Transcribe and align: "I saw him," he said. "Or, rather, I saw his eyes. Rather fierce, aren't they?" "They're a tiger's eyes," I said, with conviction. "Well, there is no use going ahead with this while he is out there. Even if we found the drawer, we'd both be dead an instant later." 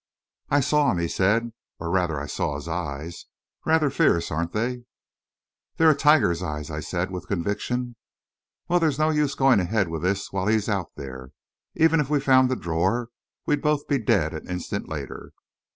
"I 0.49 0.61
saw 0.61 0.89
him," 0.91 0.97
he 0.97 1.07
said. 1.07 1.53
"Or, 1.79 1.91
rather, 1.91 2.19
I 2.19 2.25
saw 2.25 2.55
his 2.55 2.67
eyes. 2.67 3.27
Rather 3.67 3.91
fierce, 3.91 4.31
aren't 4.31 4.51
they?" 4.51 4.85
"They're 5.77 5.91
a 5.91 5.95
tiger's 5.95 6.41
eyes," 6.41 6.71
I 6.71 6.79
said, 6.79 7.11
with 7.11 7.27
conviction. 7.27 7.95
"Well, 8.67 8.79
there 8.79 8.89
is 8.89 8.97
no 8.97 9.11
use 9.11 9.35
going 9.35 9.59
ahead 9.59 9.89
with 9.89 10.01
this 10.01 10.33
while 10.33 10.47
he 10.47 10.55
is 10.55 10.67
out 10.67 10.89
there. 10.95 11.33
Even 11.75 11.99
if 11.99 12.09
we 12.09 12.19
found 12.19 12.49
the 12.49 12.55
drawer, 12.55 13.09
we'd 13.45 13.61
both 13.61 13.87
be 13.87 13.99
dead 13.99 14.33
an 14.33 14.47
instant 14.49 14.89
later." 14.89 15.33